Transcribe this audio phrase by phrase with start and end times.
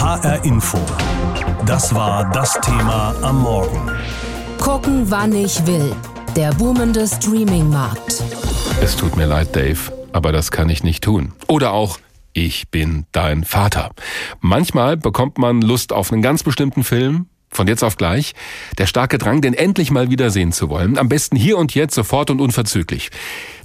[0.00, 0.78] HR Info.
[1.66, 3.90] Das war das Thema am Morgen.
[4.58, 5.94] Gucken, wann ich will.
[6.34, 8.22] Der boomende Streaming-Markt.
[8.80, 11.34] Es tut mir leid, Dave, aber das kann ich nicht tun.
[11.48, 11.98] Oder auch
[12.32, 13.90] ich bin dein Vater.
[14.40, 18.34] Manchmal bekommt man Lust auf einen ganz bestimmten Film, von jetzt auf gleich,
[18.78, 20.98] der starke Drang, den endlich mal wiedersehen zu wollen.
[20.98, 23.10] Am besten hier und jetzt, sofort und unverzüglich.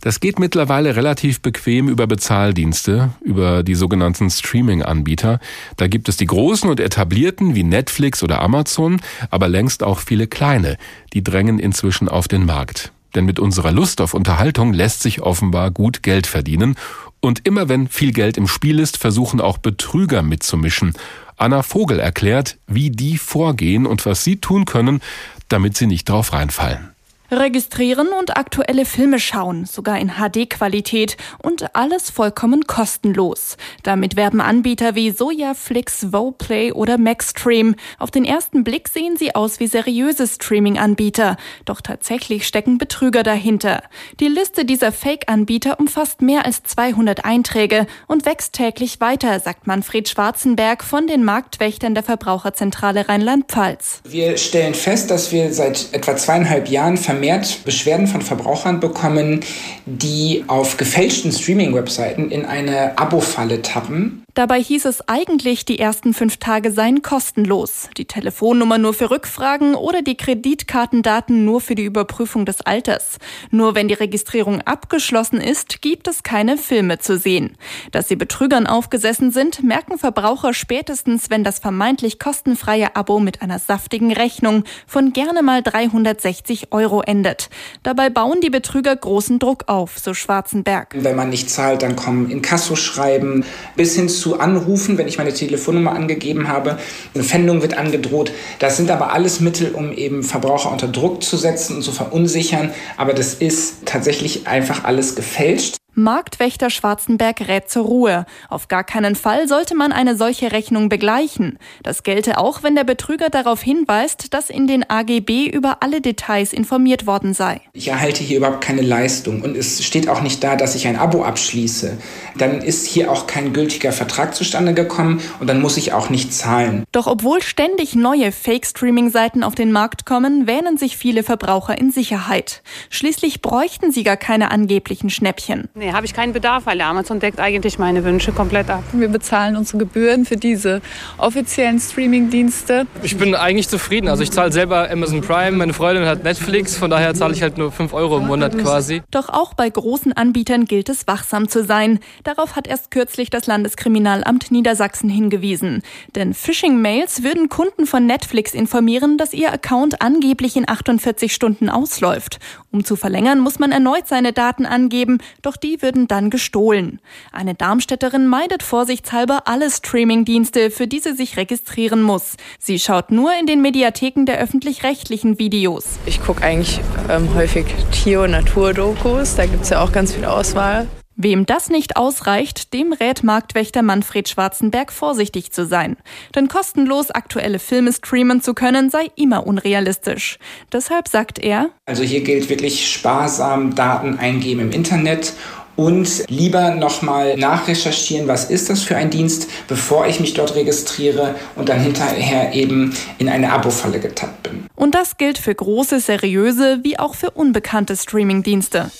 [0.01, 5.39] Das geht mittlerweile relativ bequem über Bezahldienste, über die sogenannten Streaming-Anbieter.
[5.77, 10.27] Da gibt es die großen und etablierten wie Netflix oder Amazon, aber längst auch viele
[10.27, 10.77] kleine.
[11.13, 12.91] Die drängen inzwischen auf den Markt.
[13.15, 16.75] Denn mit unserer Lust auf Unterhaltung lässt sich offenbar gut Geld verdienen.
[17.21, 20.93] Und immer wenn viel Geld im Spiel ist, versuchen auch Betrüger mitzumischen.
[21.37, 25.01] Anna Vogel erklärt, wie die vorgehen und was sie tun können,
[25.47, 26.94] damit sie nicht drauf reinfallen.
[27.31, 33.57] Registrieren und aktuelle Filme schauen, sogar in HD-Qualität und alles vollkommen kostenlos.
[33.83, 37.75] Damit werben Anbieter wie Sojaflix, Voplay oder Maxstream.
[37.97, 41.37] Auf den ersten Blick sehen sie aus wie seriöse Streaming-Anbieter.
[41.65, 43.81] Doch tatsächlich stecken Betrüger dahinter.
[44.19, 50.07] Die Liste dieser Fake-Anbieter umfasst mehr als 200 Einträge und wächst täglich weiter, sagt Manfred
[50.09, 54.01] Schwarzenberg von den Marktwächtern der Verbraucherzentrale Rheinland-Pfalz.
[54.03, 59.39] Wir stellen fest, dass wir seit etwa zweieinhalb Jahren vermehrt Beschwerden von Verbrauchern bekommen,
[59.85, 64.24] die auf gefälschten Streaming-Webseiten in eine Abo-Falle tappen.
[64.35, 67.87] Dabei hieß es eigentlich, die ersten fünf Tage seien kostenlos.
[67.95, 73.17] Die Telefonnummer nur für Rückfragen oder die Kreditkartendaten nur für die Überprüfung des Alters.
[73.49, 77.55] Nur wenn die Registrierung abgeschlossen ist, gibt es keine Filme zu sehen.
[77.93, 83.59] Dass sie Betrügern aufgesessen sind, merken Verbraucher spätestens, wenn das vermeintlich kostenfreie Abo mit einer
[83.59, 87.49] saftigen Rechnung von gerne mal 360 Euro endet.
[87.83, 90.93] Dabei bauen die Betrüger großen Druck auf, so Schwarzenberg.
[90.93, 93.45] Wenn man nicht zahlt, dann kommen Inkassoschreiben
[93.77, 96.79] bis hin zu zu anrufen, wenn ich meine Telefonnummer angegeben habe.
[97.13, 98.31] Eine Pfändung wird angedroht.
[98.57, 102.71] Das sind aber alles Mittel, um eben Verbraucher unter Druck zu setzen und zu verunsichern.
[102.97, 105.77] Aber das ist tatsächlich einfach alles gefälscht.
[105.97, 108.25] Marktwächter Schwarzenberg rät zur Ruhe.
[108.49, 111.57] Auf gar keinen Fall sollte man eine solche Rechnung begleichen.
[111.83, 116.51] Das gelte auch, wenn der Betrüger darauf hinweist, dass in den AGB über alle Details
[116.51, 117.61] informiert worden sei.
[117.71, 120.97] Ich erhalte hier überhaupt keine Leistung und es steht auch nicht da, dass ich ein
[120.97, 121.97] Abo abschließe.
[122.37, 126.33] Dann ist hier auch kein gültiger Vertrag zustande gekommen und dann muss ich auch nicht
[126.33, 126.83] zahlen.
[126.91, 132.61] Doch obwohl ständig neue Fake-Streaming-Seiten auf den Markt kommen, wähnen sich viele Verbraucher in Sicherheit.
[132.89, 135.69] Schließlich bräuchten sie gar keine angeblichen Schnäppchen.
[135.73, 138.83] Nee, habe ich keinen Bedarf, weil Amazon deckt eigentlich meine Wünsche komplett ab.
[138.93, 140.81] Wir bezahlen unsere Gebühren für diese
[141.17, 142.87] offiziellen Streaming-Dienste.
[143.03, 144.07] Ich bin eigentlich zufrieden.
[144.07, 147.57] Also ich zahle selber Amazon Prime, meine Freundin hat Netflix, von daher zahle ich halt
[147.57, 149.01] nur 5 Euro im Monat quasi.
[149.11, 151.99] Doch auch bei großen Anbietern gilt es, wachsam zu sein.
[152.23, 155.81] Darauf hat erst kürzlich das Landeskriminalamt Niedersachsen hingewiesen.
[156.15, 162.39] Denn Phishing-Mails würden Kunden von Netflix informieren, dass ihr Account angeblich in 48 Stunden ausläuft.
[162.71, 166.99] Um zu verlängern, muss man erneut seine Daten angeben, doch die würden dann gestohlen.
[167.31, 172.37] Eine Darmstädterin meidet vorsichtshalber alle Streamingdienste, für die sie sich registrieren muss.
[172.59, 175.99] Sie schaut nur in den Mediatheken der öffentlich-rechtlichen Videos.
[176.05, 180.25] Ich gucke eigentlich ähm, häufig Tier- und Naturdokus, da gibt es ja auch ganz viel
[180.25, 180.87] Auswahl.
[181.17, 185.95] Wem das nicht ausreicht, dem rät Marktwächter Manfred Schwarzenberg vorsichtig zu sein.
[186.35, 190.39] Denn kostenlos aktuelle Filme streamen zu können, sei immer unrealistisch.
[190.73, 195.33] Deshalb sagt er, Also hier gilt wirklich sparsam Daten eingeben im Internet
[195.75, 201.35] und lieber nochmal nachrecherchieren, was ist das für ein Dienst, bevor ich mich dort registriere
[201.55, 204.65] und dann hinterher eben in eine Abo-Falle getappt bin.
[204.75, 208.91] Und das gilt für große, seriöse wie auch für unbekannte Streamingdienste.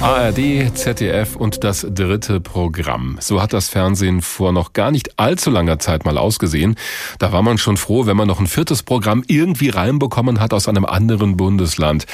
[0.00, 3.18] ARD, ZDF und das dritte Programm.
[3.20, 6.76] So hat das Fernsehen vor noch gar nicht allzu langer Zeit mal ausgesehen.
[7.18, 10.68] Da war man schon froh, wenn man noch ein viertes Programm irgendwie reinbekommen hat aus
[10.68, 12.06] einem anderen Bundesland.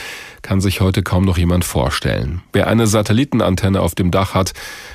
[0.42, 2.42] Kann sich heute kaum noch jemand vorstellen.
[2.52, 4.52] Wer eine Satellitenantenne auf dem Dach hat,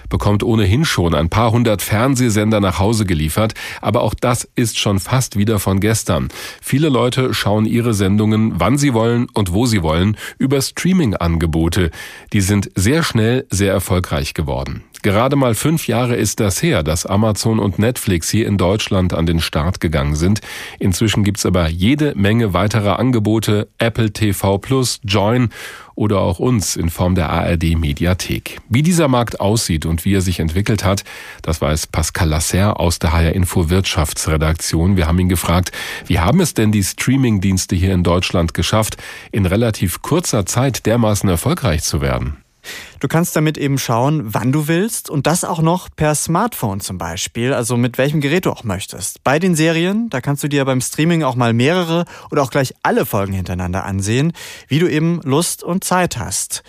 [0.09, 4.99] bekommt ohnehin schon ein paar hundert Fernsehsender nach Hause geliefert, aber auch das ist schon
[4.99, 6.27] fast wieder von gestern.
[6.61, 11.91] Viele Leute schauen ihre Sendungen, wann sie wollen und wo sie wollen, über Streaming-Angebote.
[12.33, 14.83] Die sind sehr schnell sehr erfolgreich geworden.
[15.03, 19.25] Gerade mal fünf Jahre ist das her, dass Amazon und Netflix hier in Deutschland an
[19.25, 20.41] den Start gegangen sind.
[20.79, 25.49] Inzwischen gibt's aber jede Menge weiterer Angebote, Apple TV Plus, Join
[25.95, 28.59] oder auch uns in Form der ARD Mediathek.
[28.69, 31.03] Wie dieser Markt aussieht und wie er sich entwickelt hat,
[31.43, 34.97] das weiß Pascal Lasser aus der HR Info Wirtschaftsredaktion.
[34.97, 35.71] Wir haben ihn gefragt,
[36.07, 38.97] wie haben es denn die Streamingdienste hier in Deutschland geschafft,
[39.31, 42.40] in relativ kurzer Zeit dermaßen erfolgreich zu werden?
[42.99, 46.97] Du kannst damit eben schauen, wann du willst und das auch noch per Smartphone zum
[46.97, 49.23] Beispiel, also mit welchem Gerät du auch möchtest.
[49.23, 52.73] Bei den Serien, da kannst du dir beim Streaming auch mal mehrere oder auch gleich
[52.83, 54.33] alle Folgen hintereinander ansehen,
[54.67, 56.63] wie du eben Lust und Zeit hast.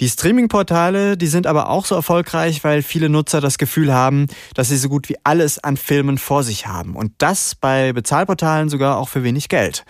[0.00, 4.68] Die Streaming-Portale, die sind aber auch so erfolgreich, weil viele Nutzer das Gefühl haben, dass
[4.68, 6.96] sie so gut wie alles an Filmen vor sich haben.
[6.96, 9.84] Und das bei Bezahlportalen sogar auch für wenig Geld.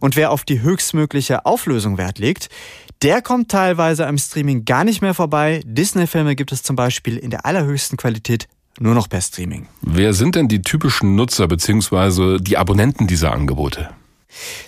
[0.00, 2.48] Und wer auf die höchstmögliche Auflösung Wert legt,
[3.02, 5.62] der kommt teilweise am Streaming gar nicht mehr vorbei.
[5.64, 8.46] Disney-Filme gibt es zum Beispiel in der allerhöchsten Qualität
[8.78, 9.66] nur noch per Streaming.
[9.82, 12.38] Wer sind denn die typischen Nutzer bzw.
[12.40, 13.90] die Abonnenten dieser Angebote?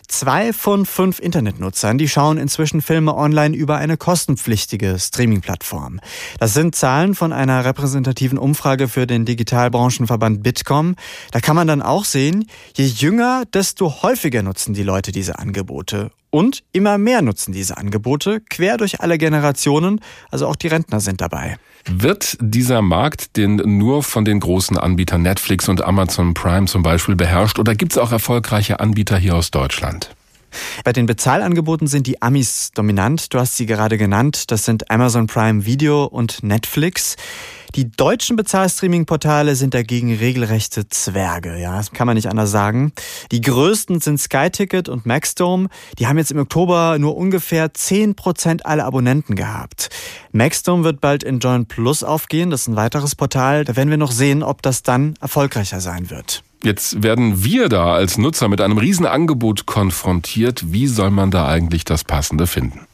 [0.08, 6.00] Zwei von fünf Internetnutzern, die schauen inzwischen Filme online über eine kostenpflichtige Streaming-Plattform.
[6.38, 10.96] Das sind Zahlen von einer repräsentativen Umfrage für den Digitalbranchenverband Bitkom.
[11.30, 12.46] Da kann man dann auch sehen,
[12.76, 16.10] je jünger, desto häufiger nutzen die Leute diese Angebote.
[16.34, 20.00] Und immer mehr nutzen diese Angebote, quer durch alle Generationen,
[20.32, 21.58] also auch die Rentner sind dabei.
[21.88, 27.14] Wird dieser Markt denn nur von den großen Anbietern Netflix und Amazon Prime zum Beispiel
[27.14, 30.13] beherrscht oder gibt es auch erfolgreiche Anbieter hier aus Deutschland?
[30.84, 33.32] Bei den Bezahlangeboten sind die Amis dominant.
[33.32, 34.50] Du hast sie gerade genannt.
[34.50, 37.16] Das sind Amazon Prime Video und Netflix.
[37.74, 42.92] Die deutschen Bezahlstreaming-Portale sind dagegen regelrechte Zwerge, ja, das kann man nicht anders sagen.
[43.32, 45.68] Die größten sind SkyTicket und Maxdome.
[45.98, 49.88] Die haben jetzt im Oktober nur ungefähr 10% aller Abonnenten gehabt.
[50.30, 53.64] Maxdome wird bald in Join Plus aufgehen, das ist ein weiteres Portal.
[53.64, 56.44] Da werden wir noch sehen, ob das dann erfolgreicher sein wird.
[56.64, 60.72] Jetzt werden wir da als Nutzer mit einem Riesenangebot konfrontiert.
[60.72, 62.86] Wie soll man da eigentlich das Passende finden?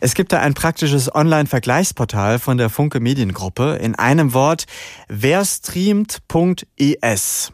[0.00, 3.78] Es gibt da ein praktisches Online-Vergleichsportal von der Funke Mediengruppe.
[3.80, 4.66] In einem Wort
[5.08, 7.52] werstreamt.es.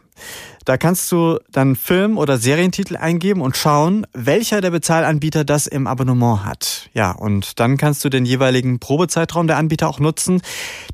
[0.65, 5.85] Da kannst du dann Film- oder Serientitel eingeben und schauen, welcher der Bezahlanbieter das im
[5.85, 6.89] Abonnement hat.
[6.93, 10.41] Ja, und dann kannst du den jeweiligen Probezeitraum der Anbieter auch nutzen.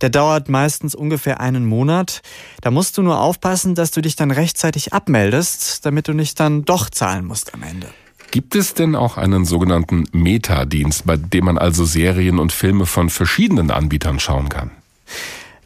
[0.01, 2.21] Der dauert meistens ungefähr einen Monat.
[2.59, 6.65] Da musst du nur aufpassen, dass du dich dann rechtzeitig abmeldest, damit du nicht dann
[6.65, 7.87] doch zahlen musst am Ende.
[8.31, 13.09] Gibt es denn auch einen sogenannten Meta-Dienst, bei dem man also Serien und Filme von
[13.09, 14.71] verschiedenen Anbietern schauen kann?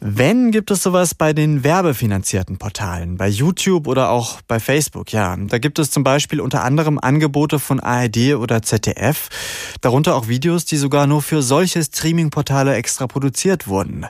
[0.00, 5.34] Wenn gibt es sowas bei den werbefinanzierten Portalen, bei YouTube oder auch bei Facebook, ja.
[5.36, 9.30] Da gibt es zum Beispiel unter anderem Angebote von ARD oder ZDF,
[9.80, 14.06] darunter auch Videos, die sogar nur für solche Streaming-Portale extra produziert wurden.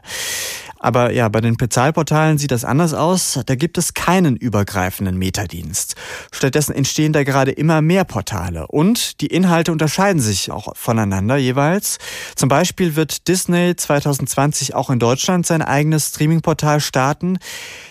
[0.86, 3.40] Aber ja, bei den Bezahlportalen sieht das anders aus.
[3.44, 5.96] Da gibt es keinen übergreifenden Metadienst.
[6.30, 11.98] Stattdessen entstehen da gerade immer mehr Portale und die Inhalte unterscheiden sich auch voneinander jeweils.
[12.36, 17.38] Zum Beispiel wird Disney 2020 auch in Deutschland sein eigenes Streamingportal starten.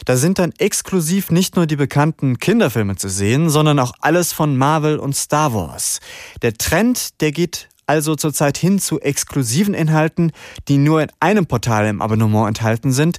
[0.06, 4.56] Da sind dann exklusiv nicht nur die bekannten Kinderfilme zu sehen, sondern auch alles von
[4.56, 6.00] Marvel und Star Wars.
[6.42, 10.32] Der Trend, der geht also zurzeit hin zu exklusiven Inhalten,
[10.68, 13.18] die nur in einem Portal im Abonnement enthalten sind.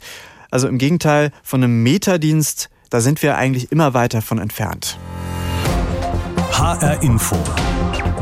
[0.51, 4.99] Also im Gegenteil von einem Metadienst, da sind wir eigentlich immer weiter von entfernt.
[6.53, 7.37] HR Info.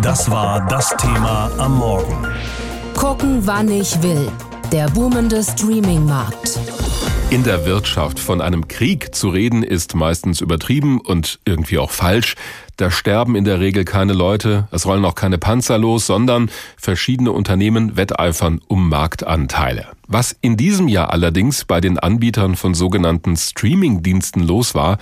[0.02, 2.26] Das war das Thema am Morgen.
[2.94, 4.30] Gucken, wann ich will.
[4.72, 6.58] Der boomende Streaming-Markt.
[7.30, 12.36] In der Wirtschaft von einem Krieg zu reden ist meistens übertrieben und irgendwie auch falsch.
[12.76, 17.32] Da sterben in der Regel keine Leute, es rollen auch keine Panzer los, sondern verschiedene
[17.32, 19.88] Unternehmen wetteifern um Marktanteile.
[20.06, 24.98] Was in diesem Jahr allerdings bei den Anbietern von sogenannten Streaming-Diensten los war,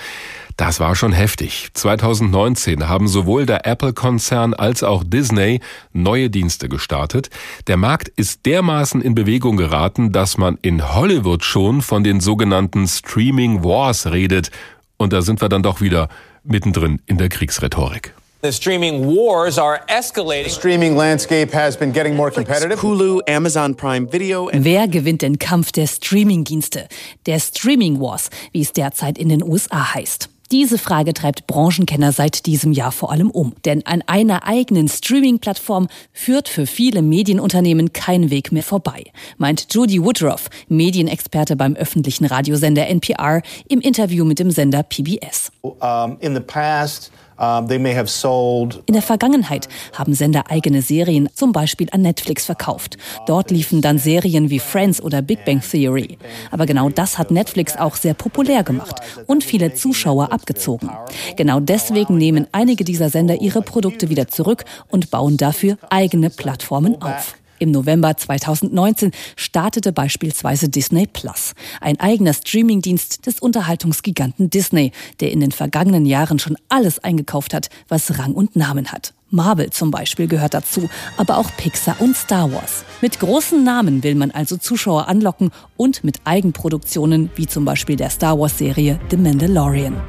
[0.56, 1.68] das war schon heftig.
[1.74, 5.60] 2019 haben sowohl der Apple-Konzern als auch Disney
[5.92, 7.30] neue Dienste gestartet.
[7.66, 12.86] Der Markt ist dermaßen in Bewegung geraten, dass man in Hollywood schon von den sogenannten
[12.86, 14.50] Streaming Wars redet.
[14.96, 16.08] Und da sind wir dann doch wieder
[16.44, 18.14] mittendrin in der Kriegsrhetorik.
[18.44, 20.50] The streaming wars are escalating.
[20.50, 22.82] The streaming landscape has been getting more competitive.
[22.82, 24.50] Hulu, Amazon Prime Video.
[24.52, 26.88] Wer gewinnt den Kampf der Streamingdienste?
[27.26, 30.31] Der Streaming Wars, wie es derzeit in den USA heißt.
[30.52, 33.54] Diese Frage treibt Branchenkenner seit diesem Jahr vor allem um.
[33.64, 39.04] Denn an einer eigenen Streaming-Plattform führt für viele Medienunternehmen kein Weg mehr vorbei,
[39.38, 45.50] meint Judy Woodruff, Medienexperte beim öffentlichen Radiosender NPR, im Interview mit dem Sender PBS.
[45.62, 47.10] Um, in the past
[47.42, 52.98] in der Vergangenheit haben Sender eigene Serien zum Beispiel an Netflix verkauft.
[53.26, 56.18] Dort liefen dann Serien wie Friends oder Big Bang Theory.
[56.52, 60.90] Aber genau das hat Netflix auch sehr populär gemacht und viele Zuschauer abgezogen.
[61.36, 67.02] Genau deswegen nehmen einige dieser Sender ihre Produkte wieder zurück und bauen dafür eigene Plattformen
[67.02, 67.34] auf.
[67.62, 74.90] Im November 2019 startete beispielsweise Disney Plus, ein eigener Streamingdienst des Unterhaltungsgiganten Disney,
[75.20, 79.14] der in den vergangenen Jahren schon alles eingekauft hat, was Rang und Namen hat.
[79.30, 82.84] Marvel zum Beispiel gehört dazu, aber auch Pixar und Star Wars.
[83.00, 88.10] Mit großen Namen will man also Zuschauer anlocken und mit Eigenproduktionen wie zum Beispiel der
[88.10, 90.02] Star Wars-Serie The Mandalorian.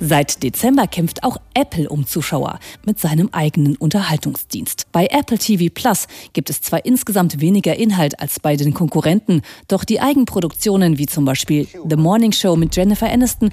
[0.00, 4.86] Seit Dezember kämpft auch Apple um Zuschauer mit seinem eigenen Unterhaltungsdienst.
[4.92, 9.84] Bei Apple TV Plus gibt es zwar insgesamt weniger Inhalt als bei den Konkurrenten, doch
[9.84, 13.50] die Eigenproduktionen wie zum Beispiel The Morning Show mit Jennifer Aniston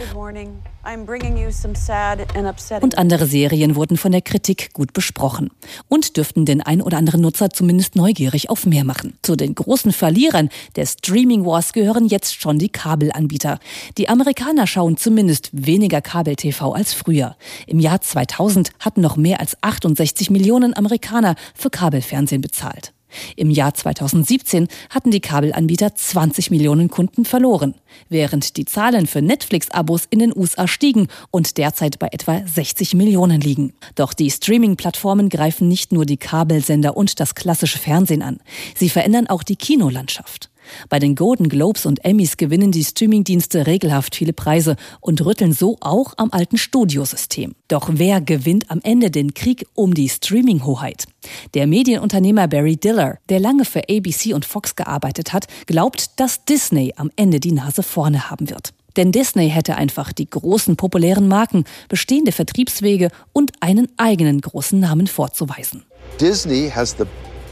[2.81, 5.51] und andere Serien wurden von der Kritik gut besprochen
[5.87, 9.13] und dürften den ein oder anderen Nutzer zumindest neugierig auf mehr machen.
[9.21, 13.59] Zu den großen Verlierern der Streaming Wars gehören jetzt schon die Kabelanbieter.
[13.97, 17.35] Die Amerikaner schauen zumindest weniger Kabel-TV als früher.
[17.67, 22.93] Im Jahr 2000 hatten noch mehr als 68 Millionen Amerikaner für Kabelfernsehen bezahlt.
[23.35, 27.75] Im Jahr 2017 hatten die Kabelanbieter 20 Millionen Kunden verloren,
[28.09, 33.41] während die Zahlen für Netflix-Abos in den USA stiegen und derzeit bei etwa 60 Millionen
[33.41, 33.73] liegen.
[33.95, 38.39] Doch die Streaming-Plattformen greifen nicht nur die Kabelsender und das klassische Fernsehen an,
[38.75, 40.50] sie verändern auch die Kinolandschaft.
[40.89, 45.77] Bei den Golden Globes und Emmys gewinnen die Streamingdienste regelhaft viele Preise und rütteln so
[45.79, 47.55] auch am alten Studiosystem.
[47.67, 51.05] Doch wer gewinnt am Ende den Krieg um die Streaming-Hoheit?
[51.53, 56.93] Der Medienunternehmer Barry Diller, der lange für ABC und Fox gearbeitet hat, glaubt, dass Disney
[56.95, 58.73] am Ende die Nase vorne haben wird.
[58.97, 65.07] Denn Disney hätte einfach die großen populären Marken, bestehende Vertriebswege und einen eigenen großen Namen
[65.07, 65.85] vorzuweisen.
[66.19, 67.05] Disney has the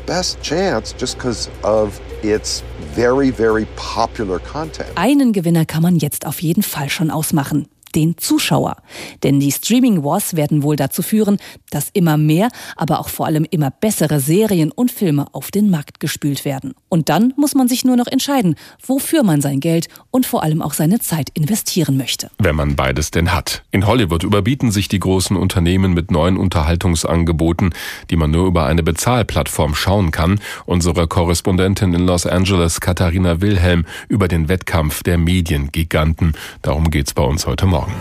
[0.10, 2.63] best chance just because of its
[2.96, 4.89] very, very popular content.
[4.96, 8.77] Einen Gewinner kann man jetzt auf jeden Fall schon ausmachen den Zuschauer.
[9.24, 11.38] Denn die Streaming Wars werden wohl dazu führen,
[11.72, 16.00] dass immer mehr, aber auch vor allem immer bessere Serien und Filme auf den Markt
[16.00, 16.74] gespült werden.
[16.89, 18.55] Und dann muss man sich nur noch entscheiden,
[18.86, 22.29] wofür man sein Geld und vor allem auch seine Zeit investieren möchte.
[22.38, 23.63] Wenn man beides denn hat.
[23.72, 27.74] In Hollywood überbieten sich die großen Unternehmen mit neuen Unterhaltungsangeboten,
[28.10, 30.39] die man nur über eine Bezahlplattform schauen kann.
[30.65, 36.34] Unsere Korrespondentin in Los Angeles, Katharina Wilhelm, über den Wettkampf der Mediengiganten.
[36.62, 37.78] Darum geht's bei uns heute Morgen.
[37.79, 37.93] Morgen.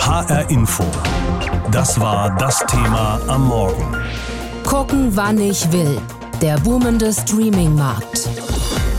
[0.00, 0.84] HR Info.
[1.70, 3.94] Das war das Thema am Morgen.
[4.64, 6.00] Gucken, wann ich will.
[6.40, 8.28] Der boomende Streaming-Markt.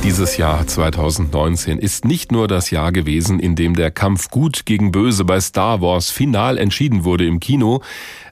[0.03, 4.91] Dieses Jahr 2019 ist nicht nur das Jahr gewesen, in dem der Kampf Gut gegen
[4.91, 7.81] Böse bei Star Wars final entschieden wurde im Kino,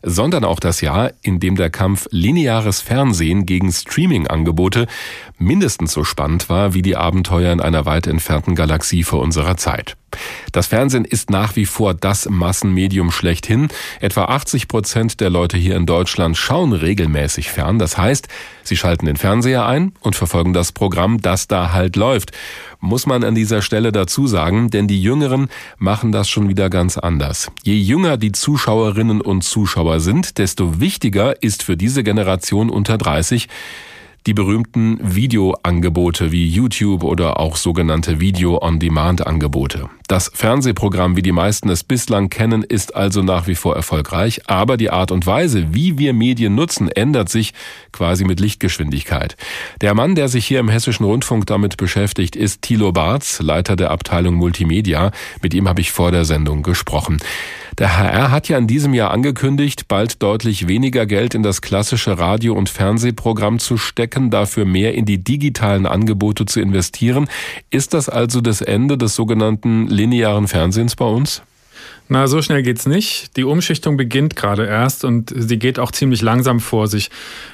[0.03, 4.87] sondern auch das Jahr, in dem der Kampf lineares Fernsehen gegen Streaming-Angebote
[5.37, 9.97] mindestens so spannend war wie die Abenteuer in einer weit entfernten Galaxie vor unserer Zeit.
[10.51, 13.67] Das Fernsehen ist nach wie vor das Massenmedium schlechthin.
[13.99, 17.77] Etwa 80 Prozent der Leute hier in Deutschland schauen regelmäßig fern.
[17.77, 18.27] Das heißt,
[18.63, 22.31] sie schalten den Fernseher ein und verfolgen das Programm, das da halt läuft.
[22.79, 26.97] Muss man an dieser Stelle dazu sagen, denn die Jüngeren machen das schon wieder ganz
[26.97, 27.51] anders.
[27.63, 33.47] Je jünger die Zuschauerinnen und Zuschauer sind, desto wichtiger ist für diese Generation unter 30
[34.27, 39.89] die berühmten Videoangebote wie YouTube oder auch sogenannte Video-on-Demand-Angebote.
[40.07, 44.77] Das Fernsehprogramm, wie die meisten es bislang kennen, ist also nach wie vor erfolgreich, aber
[44.77, 47.53] die Art und Weise, wie wir Medien nutzen, ändert sich
[47.91, 49.35] quasi mit Lichtgeschwindigkeit.
[49.81, 53.91] Der Mann, der sich hier im Hessischen Rundfunk damit beschäftigt, ist Thilo Barz, Leiter der
[53.91, 55.11] Abteilung Multimedia.
[55.41, 57.17] Mit ihm habe ich vor der Sendung gesprochen.
[57.77, 62.17] Der HR hat ja in diesem Jahr angekündigt, bald deutlich weniger Geld in das klassische
[62.17, 67.27] Radio- und Fernsehprogramm zu stecken, dafür mehr in die digitalen Angebote zu investieren.
[67.69, 71.41] Ist das also das Ende des sogenannten linearen Fernsehens bei uns?
[72.09, 73.35] Na, so schnell geht's nicht.
[73.35, 77.09] Die Umschichtung beginnt gerade erst und sie geht auch ziemlich langsam vor sich.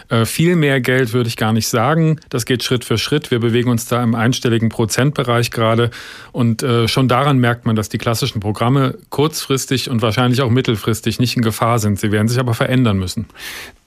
[0.10, 2.20] Äh, viel mehr Geld würde ich gar nicht sagen.
[2.30, 3.32] Das geht Schritt für Schritt.
[3.32, 5.90] Wir bewegen uns da im einstelligen Prozentbereich gerade.
[6.32, 11.20] Und äh, schon daran merkt man, dass die klassischen Programme kurzfristig und wahrscheinlich auch mittelfristig
[11.20, 12.00] nicht in Gefahr sind.
[12.00, 13.28] Sie werden sich aber verändern müssen.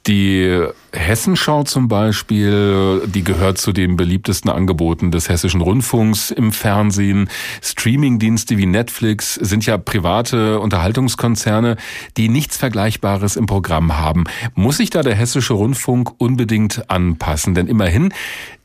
[0.07, 7.29] Die Hessenschau zum Beispiel, die gehört zu den beliebtesten Angeboten des hessischen Rundfunks im Fernsehen.
[7.61, 11.77] Streamingdienste wie Netflix sind ja private Unterhaltungskonzerne,
[12.17, 14.25] die nichts Vergleichbares im Programm haben.
[14.55, 17.55] Muss sich da der hessische Rundfunk unbedingt anpassen?
[17.55, 18.13] Denn immerhin,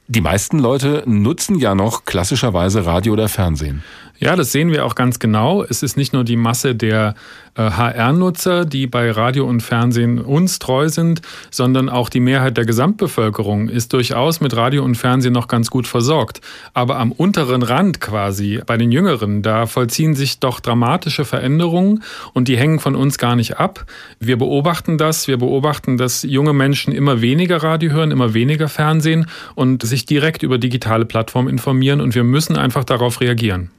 [0.08, 3.84] die meisten Leute nutzen ja noch klassischerweise Radio oder Fernsehen.
[4.24, 5.63] Ja, das sehen wir auch ganz genau.
[5.63, 7.16] Es ist nicht nur die Masse der
[7.58, 12.66] HR-Nutzer, äh, die bei Radio und Fernsehen uns treu sind, sondern auch die Mehrheit der
[12.66, 16.40] Gesamtbevölkerung ist durchaus mit Radio und Fernsehen noch ganz gut versorgt.
[16.75, 22.48] Aber am unteren Rand quasi, bei den Jüngeren, da vollziehen sich doch dramatische Veränderungen und
[22.48, 23.86] die hängen von uns gar nicht ab.
[24.20, 25.28] Wir beobachten das.
[25.28, 29.25] Wir beobachten, dass junge Menschen immer weniger Radio hören, immer weniger Fernsehen
[29.56, 33.72] und sich direkt über digitale Plattformen informieren und wir müssen einfach darauf reagieren.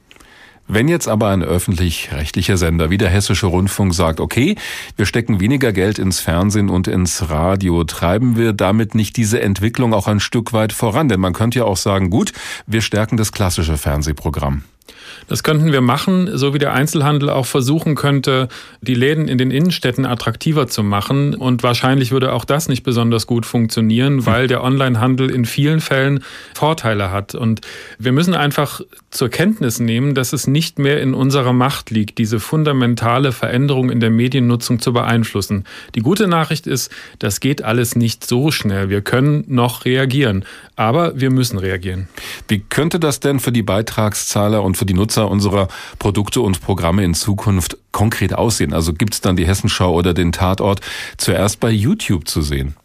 [0.67, 4.55] Wenn jetzt aber ein öffentlich-rechtlicher Sender wie der Hessische Rundfunk sagt, okay,
[4.95, 9.93] wir stecken weniger Geld ins Fernsehen und ins Radio, treiben wir damit nicht diese Entwicklung
[9.93, 11.09] auch ein Stück weit voran?
[11.09, 12.31] Denn man könnte ja auch sagen, gut,
[12.65, 14.63] wir stärken das klassische Fernsehprogramm.
[15.27, 18.49] Das könnten wir machen, so wie der Einzelhandel auch versuchen könnte,
[18.81, 21.35] die Läden in den Innenstädten attraktiver zu machen.
[21.35, 24.25] Und wahrscheinlich würde auch das nicht besonders gut funktionieren, hm.
[24.25, 26.23] weil der Onlinehandel in vielen Fällen
[26.55, 27.35] Vorteile hat.
[27.35, 27.61] Und
[27.97, 32.39] wir müssen einfach zur Kenntnis nehmen, dass es nicht mehr in unserer Macht liegt, diese
[32.39, 35.65] fundamentale Veränderung in der Mediennutzung zu beeinflussen.
[35.95, 38.89] Die gute Nachricht ist, das geht alles nicht so schnell.
[38.89, 42.07] Wir können noch reagieren, aber wir müssen reagieren.
[42.47, 45.67] Wie könnte das denn für die Beitragszahler und für die Nutzer unserer
[45.99, 48.73] Produkte und Programme in Zukunft konkret aussehen?
[48.73, 50.81] Also gibt es dann die Hessenschau oder den Tatort
[51.17, 52.75] zuerst bei YouTube zu sehen?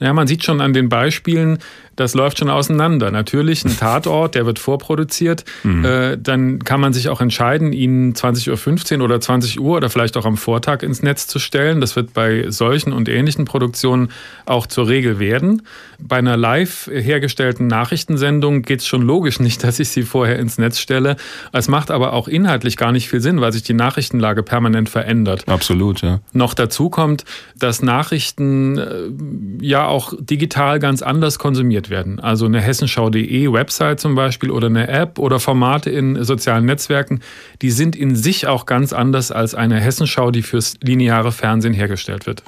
[0.00, 1.58] Ja, man sieht schon an den Beispielen,
[1.94, 3.10] das läuft schon auseinander.
[3.10, 5.44] Natürlich ein Tatort, der wird vorproduziert.
[5.62, 5.84] Mhm.
[5.84, 10.16] Äh, dann kann man sich auch entscheiden, ihn 20.15 Uhr oder 20 Uhr oder vielleicht
[10.16, 11.82] auch am Vortag ins Netz zu stellen.
[11.82, 14.08] Das wird bei solchen und ähnlichen Produktionen
[14.46, 15.62] auch zur Regel werden.
[16.02, 20.58] Bei einer live hergestellten Nachrichtensendung geht es schon logisch nicht, dass ich sie vorher ins
[20.58, 21.16] Netz stelle.
[21.52, 25.48] Es macht aber auch inhaltlich gar nicht viel Sinn, weil sich die Nachrichtenlage permanent verändert.
[25.48, 26.20] Absolut, ja.
[26.32, 27.24] Noch dazu kommt,
[27.56, 29.10] dass Nachrichten äh,
[29.60, 32.20] ja auch digital ganz anders konsumiert werden.
[32.20, 37.20] Also eine hessenschau.de Website zum Beispiel oder eine App oder Formate in sozialen Netzwerken,
[37.62, 42.26] die sind in sich auch ganz anders als eine Hessenschau, die fürs lineare Fernsehen hergestellt
[42.26, 42.42] wird.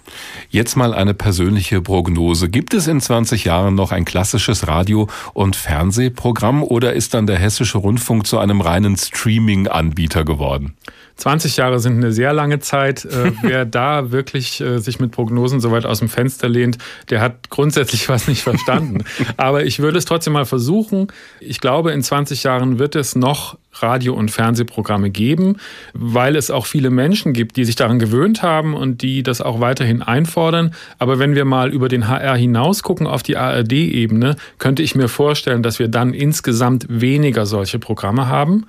[0.50, 2.49] Jetzt mal eine persönliche Prognose.
[2.49, 7.38] Gibt es in 20 Jahren noch ein klassisches Radio- und Fernsehprogramm oder ist dann der
[7.38, 10.75] Hessische Rundfunk zu einem reinen Streaming-Anbieter geworden?
[11.16, 13.04] 20 Jahre sind eine sehr lange Zeit.
[13.04, 16.78] Äh, wer da wirklich äh, sich mit Prognosen so weit aus dem Fenster lehnt,
[17.11, 19.04] der hat grundsätzlich was nicht verstanden.
[19.37, 21.09] Aber ich würde es trotzdem mal versuchen.
[21.40, 25.57] Ich glaube, in 20 Jahren wird es noch Radio- und Fernsehprogramme geben,
[25.95, 29.61] weil es auch viele Menschen gibt, die sich daran gewöhnt haben und die das auch
[29.61, 30.75] weiterhin einfordern.
[30.99, 35.09] Aber wenn wir mal über den HR hinaus gucken auf die ARD-Ebene, könnte ich mir
[35.09, 38.66] vorstellen, dass wir dann insgesamt weniger solche Programme haben.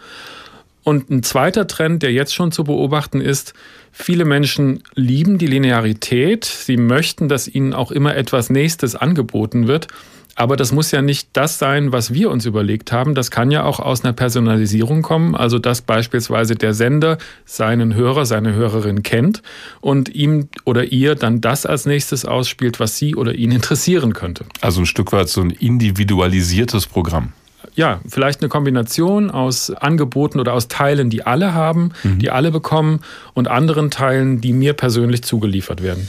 [0.84, 3.54] Und ein zweiter Trend, der jetzt schon zu beobachten ist,
[3.92, 6.46] viele Menschen lieben die Linearität.
[6.46, 9.88] Sie möchten, dass ihnen auch immer etwas Nächstes angeboten wird.
[10.36, 13.14] Aber das muss ja nicht das sein, was wir uns überlegt haben.
[13.14, 15.36] Das kann ja auch aus einer Personalisierung kommen.
[15.36, 19.44] Also, dass beispielsweise der Sender seinen Hörer, seine Hörerin kennt
[19.80, 24.46] und ihm oder ihr dann das als nächstes ausspielt, was sie oder ihn interessieren könnte.
[24.60, 27.34] Also ein Stück weit so ein individualisiertes Programm
[27.76, 32.20] ja, vielleicht eine Kombination aus Angeboten oder aus Teilen, die alle haben, mhm.
[32.20, 33.02] die alle bekommen
[33.34, 36.08] und anderen Teilen, die mir persönlich zugeliefert werden.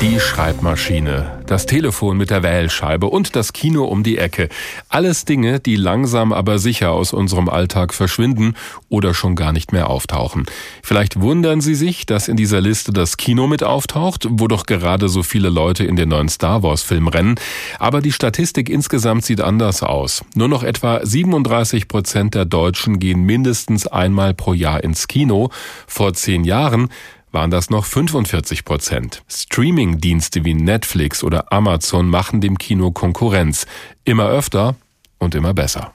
[0.00, 4.48] Die Schreibmaschine, das Telefon mit der Wählscheibe und das Kino um die Ecke.
[4.88, 8.54] Alles Dinge, die langsam aber sicher aus unserem Alltag verschwinden
[8.88, 10.46] oder schon gar nicht mehr auftauchen.
[10.82, 15.10] Vielleicht wundern Sie sich, dass in dieser Liste das Kino mit auftaucht, wo doch gerade
[15.10, 17.34] so viele Leute in den neuen Star Wars Film rennen.
[17.78, 20.24] Aber die Statistik insgesamt sieht anders aus.
[20.34, 25.50] Nur noch etwa 37 Prozent der Deutschen gehen mindestens einmal pro Jahr ins Kino.
[25.86, 26.88] Vor zehn Jahren
[27.32, 29.22] waren das noch 45 Prozent.
[29.28, 33.66] Streaming-Dienste wie Netflix oder Amazon machen dem Kino Konkurrenz.
[34.04, 34.76] Immer öfter
[35.18, 35.92] und immer besser.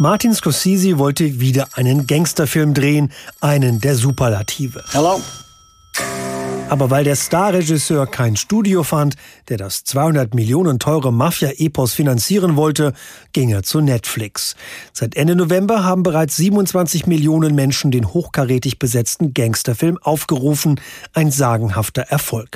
[0.00, 4.84] Martin Scorsese wollte wieder einen Gangsterfilm drehen, einen der Superlative.
[4.92, 5.20] Hello.
[6.68, 9.14] Aber weil der Starregisseur kein Studio fand,
[9.48, 12.92] der das 200 Millionen teure Mafia-Epos finanzieren wollte,
[13.32, 14.54] ging er zu Netflix.
[14.92, 20.78] Seit Ende November haben bereits 27 Millionen Menschen den hochkarätig besetzten Gangsterfilm aufgerufen.
[21.14, 22.50] Ein sagenhafter Erfolg.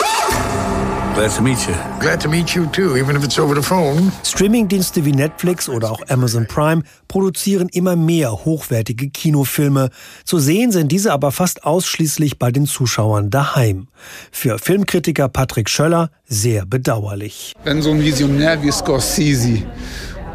[1.14, 1.74] Glad to meet you.
[2.00, 4.10] Glad to meet you too, even if it's over the phone.
[4.24, 9.90] Streamingdienste wie Netflix oder auch Amazon Prime produzieren immer mehr hochwertige Kinofilme.
[10.24, 13.88] Zu sehen sind diese aber fast ausschließlich bei den Zuschauern daheim.
[14.30, 17.52] Für Filmkritiker Patrick Schöller sehr bedauerlich.
[17.62, 19.66] Wenn so ein Visionär wie Scorsese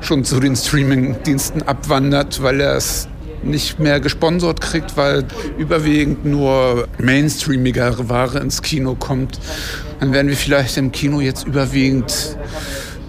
[0.02, 3.08] schon zu den Streamingdiensten abwandert, weil er es
[3.48, 5.26] nicht mehr gesponsert kriegt, weil
[5.58, 9.40] überwiegend nur mainstreamigere Ware ins Kino kommt,
[10.00, 12.38] dann werden wir vielleicht im Kino jetzt überwiegend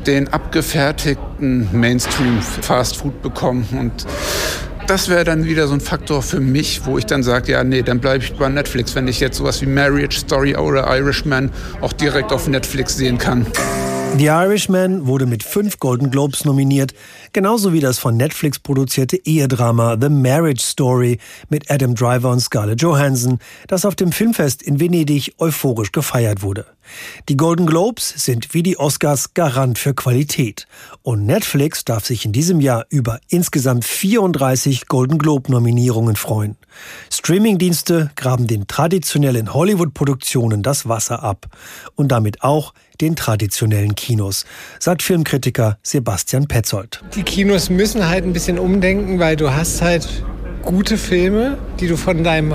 [0.07, 4.07] den abgefertigten Mainstream Fast Food bekommen und
[4.87, 7.83] das wäre dann wieder so ein Faktor für mich, wo ich dann sage, ja, nee,
[7.83, 11.51] dann bleibe ich bei Netflix, wenn ich jetzt sowas wie Marriage Story oder Irishman
[11.83, 13.47] auch direkt auf Netflix sehen kann.
[14.17, 16.93] The Irishman wurde mit fünf Golden Globes nominiert,
[17.33, 21.19] genauso wie das von Netflix produzierte Ehedrama The Marriage Story
[21.49, 26.67] mit Adam Driver und Scarlett Johansson, das auf dem Filmfest in Venedig euphorisch gefeiert wurde.
[27.29, 30.67] Die Golden Globes sind wie die Oscars Garant für Qualität.
[31.03, 36.57] Und Netflix darf sich in diesem Jahr über insgesamt 34 Golden Globe Nominierungen freuen.
[37.13, 41.47] Streamingdienste graben den traditionellen Hollywood-Produktionen das Wasser ab.
[41.95, 44.45] Und damit auch den traditionellen Kinos,
[44.79, 47.03] sagt Filmkritiker Sebastian Petzold.
[47.15, 50.09] Die Kinos müssen halt ein bisschen umdenken, weil du hast halt
[50.63, 52.55] gute Filme, die du von deinem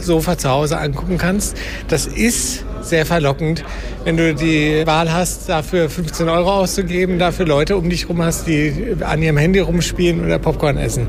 [0.00, 1.56] Sofa zu Hause angucken kannst.
[1.88, 3.64] Das ist sehr verlockend,
[4.04, 8.46] wenn du die Wahl hast, dafür 15 Euro auszugeben, dafür Leute um dich herum hast,
[8.46, 11.08] die an ihrem Handy rumspielen oder Popcorn essen.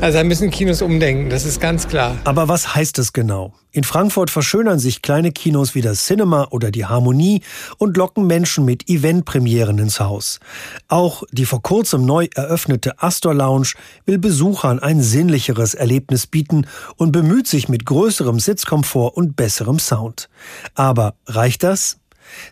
[0.00, 2.16] Also da müssen Kinos umdenken, das ist ganz klar.
[2.24, 3.52] Aber was heißt das genau?
[3.72, 7.42] In Frankfurt verschönern sich kleine Kinos wie das Cinema oder die Harmonie
[7.78, 10.40] und locken Menschen mit Eventpremieren ins Haus.
[10.88, 13.74] Auch die vor kurzem neu eröffnete Astor Lounge
[14.06, 20.28] will Besuchern ein sinnlicheres Erlebnis bieten und bemüht sich mit größerem Sitzkomfort und besserem Sound.
[20.74, 21.98] Aber reicht das?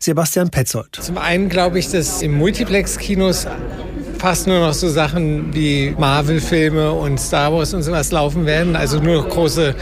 [0.00, 0.96] Sebastian Petzold.
[1.00, 3.46] Zum einen glaube ich, dass im Multiplex-Kinos
[4.18, 8.74] fast nur noch so Sachen wie Marvel-Filme und Star Wars und sowas laufen werden.
[8.74, 9.74] Also nur noch große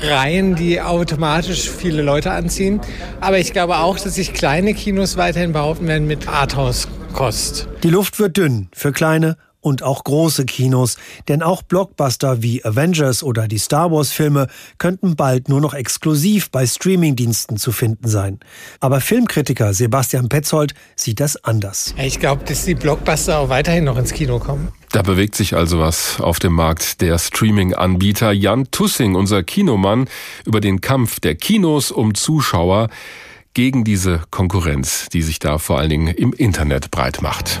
[0.00, 2.80] Reihen, die automatisch viele Leute anziehen.
[3.20, 7.68] Aber ich glaube auch, dass sich kleine Kinos weiterhin behaupten werden mit Arthouse-Kost.
[7.82, 10.96] Die Luft wird dünn für kleine und auch große Kinos,
[11.28, 14.48] denn auch Blockbuster wie Avengers oder die Star Wars Filme
[14.78, 18.40] könnten bald nur noch exklusiv bei Streamingdiensten zu finden sein.
[18.80, 21.94] Aber Filmkritiker Sebastian Petzold sieht das anders.
[21.96, 24.68] Ich glaube, dass die Blockbuster auch weiterhin noch ins Kino kommen.
[24.92, 28.32] Da bewegt sich also was auf dem Markt der Streaming-Anbieter.
[28.32, 30.08] Jan Tussing, unser Kinomann,
[30.44, 32.88] über den Kampf der Kinos um Zuschauer
[33.54, 37.60] gegen diese Konkurrenz, die sich da vor allen Dingen im Internet breit macht.